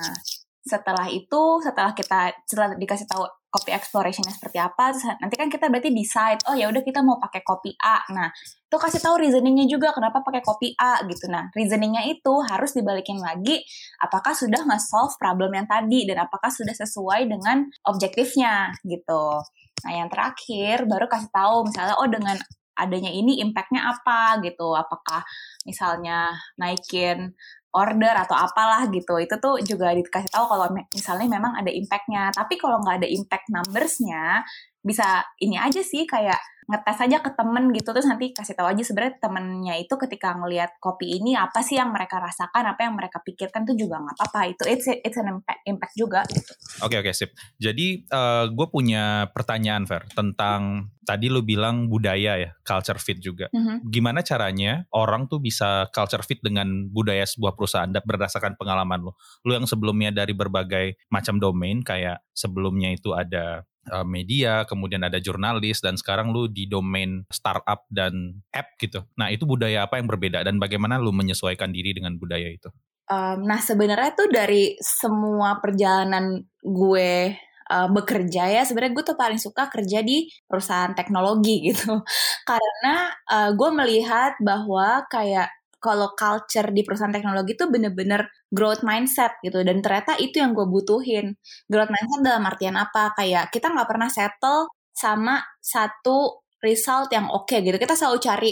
[0.67, 3.23] setelah itu setelah kita setelah dikasih tahu
[3.57, 7.17] copy explorationnya seperti apa terus nanti kan kita berarti decide oh ya udah kita mau
[7.17, 8.05] pakai copy A.
[8.13, 11.25] Nah itu kasih tahu reasoningnya juga kenapa pakai copy A gitu.
[11.33, 13.65] Nah reasoningnya itu harus dibalikin lagi
[13.97, 19.41] apakah sudah nge-solve problem yang tadi dan apakah sudah sesuai dengan objektifnya gitu.
[19.81, 22.37] Nah yang terakhir baru kasih tahu misalnya oh dengan
[22.77, 24.77] adanya ini impactnya apa gitu.
[24.77, 25.25] Apakah
[25.65, 27.33] misalnya naikin
[27.75, 32.31] order atau apalah gitu itu tuh juga dikasih tahu kalau misalnya memang ada impactnya.
[32.31, 34.41] Tapi kalau nggak ada impact numbersnya
[34.79, 38.83] bisa ini aja sih kayak ngetes aja ke temen gitu terus nanti kasih tahu aja
[38.83, 43.23] sebenarnya temennya itu ketika ngelihat kopi ini apa sih yang mereka rasakan apa yang mereka
[43.23, 46.51] pikirkan itu juga nggak apa-apa itu it's it's an impact, impact juga gitu.
[46.83, 47.31] Oke okay, oke okay, sip.
[47.55, 53.23] Jadi uh, eh, gue punya pertanyaan Fer tentang tadi lu bilang budaya ya culture fit
[53.23, 53.47] juga.
[53.55, 53.87] Mm-hmm.
[53.87, 59.11] Gimana caranya orang tuh bisa culture fit dengan budaya sebuah perusahaan berdasarkan pengalaman lu.
[59.47, 65.15] Lu yang sebelumnya dari berbagai macam domain kayak sebelumnya itu ada Eh, media, kemudian ada
[65.15, 69.07] jurnalis, dan sekarang lu di domain startup dan app gitu.
[69.15, 72.67] Nah itu budaya apa yang berbeda dan bagaimana lu menyesuaikan diri dengan budaya itu?
[73.07, 77.31] Um, nah sebenarnya tuh dari semua perjalanan gue
[77.71, 82.03] uh, bekerja ya sebenarnya gue tuh paling suka kerja di perusahaan teknologi gitu
[82.43, 85.47] karena uh, gue melihat bahwa kayak
[85.79, 89.61] kalau culture di perusahaan teknologi itu bener-bener growth mindset gitu.
[89.63, 91.35] Dan ternyata itu yang gue butuhin.
[91.67, 93.13] Growth mindset dalam artian apa?
[93.15, 97.77] Kayak kita nggak pernah settle sama satu result yang oke okay, gitu.
[97.77, 98.51] Kita selalu cari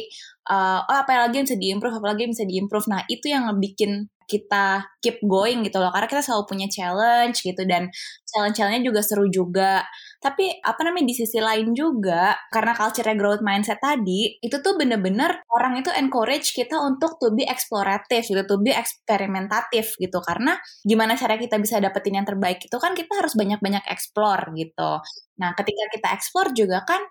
[0.50, 2.88] uh, oh apa lagi yang bisa diimprove apa lagi yang bisa diimprove.
[2.92, 5.94] Nah itu yang bikin kita keep going gitu loh.
[5.94, 7.94] Karena kita selalu punya challenge gitu dan
[8.26, 9.86] challenge-challenge juga seru juga.
[10.20, 15.46] Tapi apa namanya di sisi lain juga karena culture growth mindset tadi itu tuh bener-bener
[15.54, 20.18] orang itu encourage kita untuk to be explorative gitu to be eksperimentatif gitu.
[20.26, 24.92] Karena gimana cara kita bisa dapetin yang terbaik itu kan kita harus banyak-banyak explore gitu.
[25.38, 27.02] Nah ketika kita explore juga kan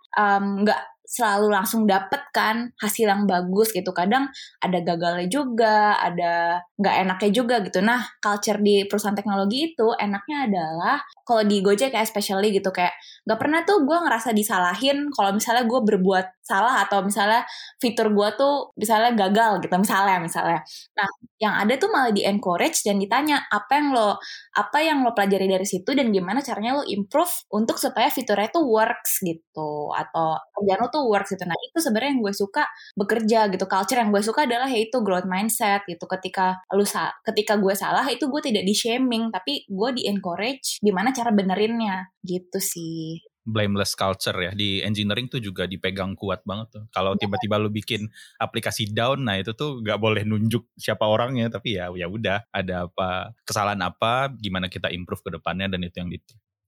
[0.67, 3.93] nggak um, selalu langsung dapet kan hasil yang bagus gitu.
[3.93, 4.29] Kadang
[4.61, 7.85] ada gagalnya juga ada nggak enaknya juga gitu.
[7.85, 12.93] Nah culture di perusahaan teknologi itu enaknya adalah kalau di Gojek kayak especially gitu kayak
[13.29, 17.45] nggak pernah tuh gue ngerasa disalahin kalau misalnya gue berbuat salah atau misalnya
[17.81, 20.61] fitur gue tuh misalnya gagal gitu misalnya misalnya.
[20.97, 21.09] Nah
[21.41, 24.17] yang ada tuh malah di encourage dan ditanya apa yang lo
[24.57, 28.65] apa yang lo pelajari dari situ dan gimana caranya lo improve untuk supaya fiturnya tuh
[28.65, 29.21] works?
[29.25, 29.91] gitu.
[29.95, 31.43] Atau kerjaan lo tuh works gitu.
[31.43, 32.63] Nah itu sebenarnya yang gue suka
[32.95, 33.67] bekerja gitu.
[33.67, 36.07] Culture yang gue suka adalah yaitu growth mindset gitu.
[36.07, 40.79] Ketika lu sa ketika gue salah itu gue tidak di shaming tapi gue di encourage
[40.79, 42.15] gimana cara benerinnya.
[42.23, 43.19] Gitu sih.
[43.45, 44.57] Blameless culture ya.
[44.57, 46.85] Di engineering tuh juga dipegang kuat banget tuh.
[46.89, 47.21] Kalau iya.
[47.27, 48.09] tiba-tiba lu bikin
[48.41, 52.49] aplikasi down, nah itu tuh nggak boleh nunjuk siapa orangnya, tapi ya ya udah.
[52.49, 56.17] Ada apa kesalahan apa, gimana kita improve ke depannya dan itu yang di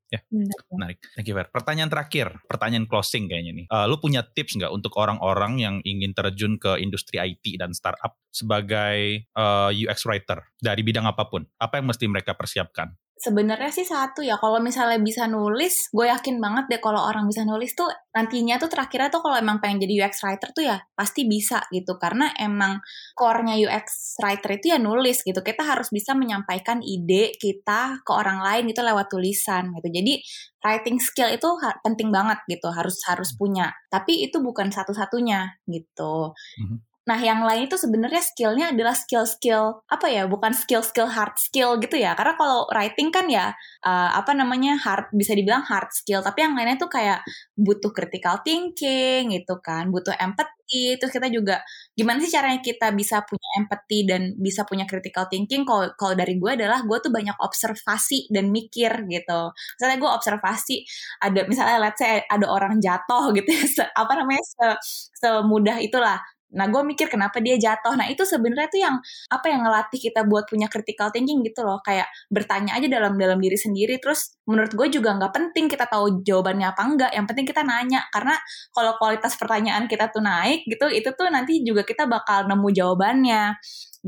[0.06, 0.22] Ya,
[0.70, 1.02] menarik.
[1.18, 1.50] Thank you, Fer.
[1.50, 3.66] Pertanyaan terakhir, pertanyaan closing kayaknya nih.
[3.66, 8.14] Uh, lu punya tips nggak untuk orang-orang yang ingin terjun ke industri IT dan startup
[8.30, 11.42] sebagai uh, eh, UX writer dari bidang apa pun?
[11.58, 12.94] Apa yang mesti mereka persiapkan?
[13.16, 17.48] Sebenarnya sih satu ya, kalau misalnya bisa nulis, gue yakin banget deh kalau orang bisa
[17.48, 21.24] nulis tuh nantinya tuh terakhirnya tuh kalau emang pengen jadi UX writer tuh ya pasti
[21.24, 21.96] bisa gitu.
[21.96, 22.76] Karena emang
[23.16, 25.40] core-nya UX writer itu ya nulis gitu.
[25.40, 29.88] Kita harus bisa menyampaikan ide kita ke orang lain itu lewat tulisan gitu.
[29.88, 30.20] Jadi
[30.60, 31.48] writing skill itu
[31.80, 33.72] penting banget gitu, harus harus punya.
[33.88, 36.36] Tapi itu bukan satu-satunya gitu.
[36.60, 36.95] Mm -hmm.
[37.06, 40.26] Nah, yang lain itu sebenarnya skillnya adalah skill-skill apa ya?
[40.26, 42.18] Bukan skill-skill hard skill gitu ya.
[42.18, 43.54] Karena kalau writing kan ya
[43.86, 46.18] uh, apa namanya hard bisa dibilang hard skill.
[46.26, 47.22] Tapi yang lainnya tuh kayak
[47.54, 50.98] butuh critical thinking gitu kan, butuh empathy.
[50.98, 51.62] Terus kita juga
[51.94, 55.62] gimana sih caranya kita bisa punya empathy dan bisa punya critical thinking?
[55.62, 59.54] Kalau dari gue adalah gue tuh banyak observasi dan mikir gitu.
[59.78, 60.82] Misalnya gue observasi
[61.22, 64.66] ada misalnya let's say ada orang jatuh gitu ya, apa namanya se
[65.22, 66.18] semudah itulah
[66.54, 67.98] Nah, gue mikir kenapa dia jatuh.
[67.98, 68.96] Nah, itu sebenarnya tuh yang
[69.32, 71.82] apa yang ngelatih kita buat punya critical thinking gitu loh.
[71.82, 73.98] Kayak bertanya aja dalam dalam diri sendiri.
[73.98, 77.10] Terus menurut gue juga nggak penting kita tahu jawabannya apa enggak.
[77.16, 78.00] Yang penting kita nanya.
[78.14, 78.34] Karena
[78.70, 83.42] kalau kualitas pertanyaan kita tuh naik gitu, itu tuh nanti juga kita bakal nemu jawabannya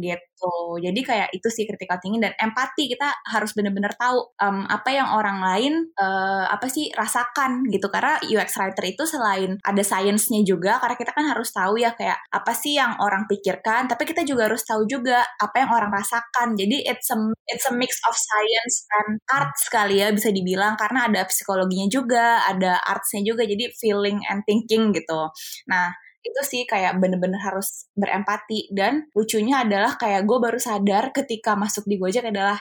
[0.00, 0.78] gitu.
[0.78, 5.08] Jadi kayak itu sih critical thinking dan empati kita harus benar-benar tahu um, apa yang
[5.11, 7.90] orang lain uh, apa sih rasakan gitu.
[7.90, 12.18] Karena UX writer itu selain ada sainsnya juga karena kita kan harus tahu ya kayak
[12.30, 16.54] apa sih yang orang pikirkan, tapi kita juga harus tahu juga apa yang orang rasakan.
[16.54, 17.18] Jadi it's a
[17.50, 22.46] it's a mix of science and art sekali ya bisa dibilang karena ada psikologinya juga,
[22.46, 23.42] ada artsnya juga.
[23.44, 25.30] Jadi feeling and thinking gitu.
[25.68, 28.70] Nah, itu sih kayak bener-bener harus berempati.
[28.74, 32.59] Dan lucunya adalah kayak gue baru sadar ketika masuk di Gojek adalah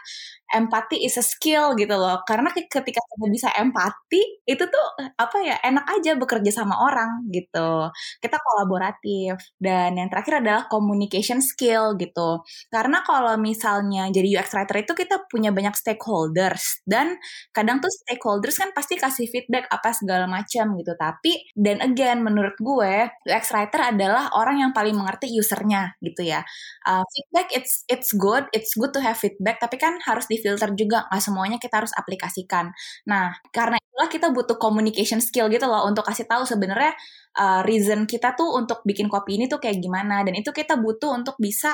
[0.47, 2.23] empati is a skill gitu loh.
[2.23, 4.85] Karena ketika kita bisa empati itu tuh
[5.19, 7.91] apa ya enak aja bekerja sama orang gitu.
[8.23, 9.35] Kita kolaboratif.
[9.59, 12.41] Dan yang terakhir adalah communication skill gitu.
[12.71, 16.81] Karena kalau misalnya jadi UX writer itu kita punya banyak stakeholders.
[16.87, 17.19] Dan
[17.51, 20.93] kadang tuh stakeholders kan pasti kasih feedback apa segala macam gitu.
[20.95, 26.41] Tapi dan again menurut gue UX writer adalah orang yang paling mengerti usernya gitu ya.
[26.87, 29.59] Uh, feedback it's it's good it's good to have feedback.
[29.59, 32.71] Tapi kan harus di filter juga nggak semuanya kita harus aplikasikan.
[33.09, 36.93] Nah karena itulah kita butuh communication skill gitu loh untuk kasih tahu sebenarnya
[37.37, 40.21] uh, reason kita tuh untuk bikin kopi ini tuh kayak gimana.
[40.21, 41.73] Dan itu kita butuh untuk bisa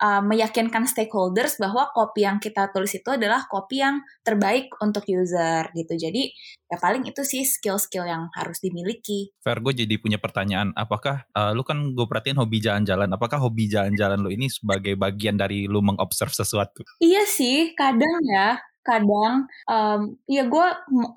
[0.00, 5.68] uh, meyakinkan stakeholders bahwa kopi yang kita tulis itu adalah kopi yang terbaik untuk user
[5.76, 5.94] gitu.
[5.94, 6.32] Jadi
[6.66, 9.30] ya paling itu sih skill-skill yang harus dimiliki.
[9.44, 13.68] Fair, gue jadi punya pertanyaan, apakah uh, lu kan gue perhatiin hobi jalan-jalan, apakah hobi
[13.68, 16.86] jalan-jalan lu ini sebagai bagian dari lu mengobserv sesuatu?
[17.02, 20.66] Iya sih, kadang ya, kadang um, ya gue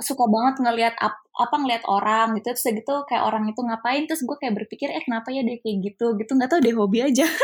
[0.04, 2.54] suka banget ngelihat ap, apa ngelihat orang gitu.
[2.54, 5.78] Terus gitu kayak orang itu ngapain terus gue kayak berpikir eh kenapa ya dia kayak
[5.94, 6.14] gitu?
[6.20, 7.26] Gitu nggak tau deh hobi aja.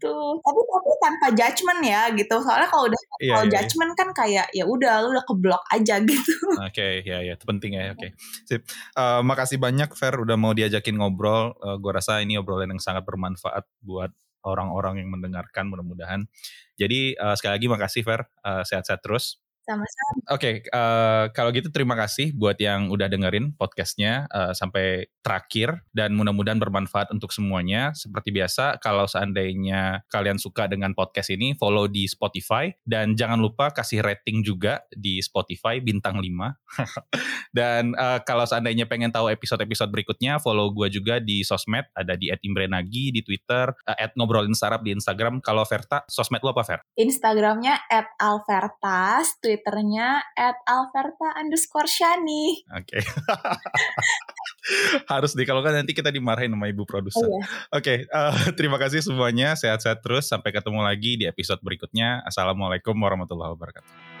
[0.00, 0.16] Gitu.
[0.40, 2.36] Tapi tapi tanpa judgement ya gitu.
[2.40, 3.98] Soalnya kalau udah yeah, kalau yeah, judgement yeah.
[4.00, 6.34] kan kayak ya udah lu udah keblok aja gitu.
[6.56, 8.00] Oke okay, ya ya itu penting ya oke.
[8.00, 8.10] Okay.
[8.48, 8.64] sip.
[8.96, 11.52] Uh, makasih banyak Fer udah mau diajakin ngobrol.
[11.60, 14.08] Uh, eh, gue rasa ini obrolan yang sangat bermanfaat buat
[14.44, 16.26] orang-orang yang mendengarkan mudah-mudahan.
[16.78, 18.26] Jadi uh, sekali lagi makasih Fer.
[18.40, 20.18] Uh, sehat-sehat terus sama-sama.
[20.32, 25.06] Oke, okay, uh, eh, kalau gitu terima kasih buat yang udah dengerin podcastnya uh, sampai
[25.22, 27.92] terakhir dan mudah-mudahan bermanfaat untuk semuanya.
[27.94, 33.70] Seperti biasa, kalau seandainya kalian suka dengan podcast ini, follow di Spotify dan jangan lupa
[33.70, 36.26] kasih rating juga di Spotify bintang 5.
[37.58, 42.32] dan uh, kalau seandainya pengen tahu episode-episode berikutnya, follow gue juga di sosmed, ada di
[42.32, 45.44] @imbrenagi di Twitter, uh, @ngobrolin di Instagram.
[45.44, 46.80] Kalau Verta, sosmed lo apa Ver?
[46.96, 47.86] Instagramnya
[48.18, 52.62] @alvertas, Twitter Twitternya at alverta underscore shani.
[52.70, 53.02] Oke.
[53.02, 53.02] Okay.
[55.10, 57.26] Harus di kalau kan nanti kita dimarahin sama ibu produser.
[57.26, 57.42] Oh, iya.
[57.74, 59.58] Oke, okay, uh, eh, terima kasih semuanya.
[59.58, 60.30] Sehat-sehat terus.
[60.30, 62.22] Sampai ketemu lagi di episode berikutnya.
[62.22, 64.19] Assalamualaikum warahmatullahi wabarakatuh.